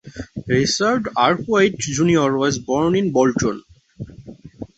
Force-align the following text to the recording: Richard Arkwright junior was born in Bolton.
Richard 0.47 1.03
Arkwright 1.15 1.77
junior 1.77 2.35
was 2.35 2.57
born 2.57 2.95
in 2.95 3.11
Bolton. 3.11 3.61